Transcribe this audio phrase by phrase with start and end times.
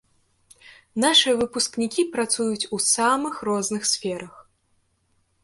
[1.03, 4.33] Нашыя выпускнікі працуюць у самых розных сферах.